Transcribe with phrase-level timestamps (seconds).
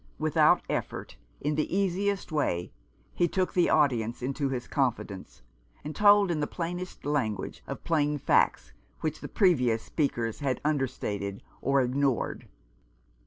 [0.17, 2.71] Without effort, in the easiest way,
[3.13, 5.43] he took the audience into his confidence,
[5.83, 10.87] and told in the plainest language of plain facts which the previous speakers had under
[10.87, 12.47] stated or ignored.